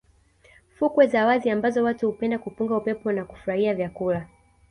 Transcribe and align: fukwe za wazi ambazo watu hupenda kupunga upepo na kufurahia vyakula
fukwe 0.77 1.07
za 1.07 1.25
wazi 1.25 1.49
ambazo 1.49 1.83
watu 1.83 2.07
hupenda 2.07 2.39
kupunga 2.39 2.77
upepo 2.77 3.11
na 3.11 3.25
kufurahia 3.25 3.73
vyakula 3.75 4.27